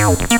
[0.00, 0.30] Thank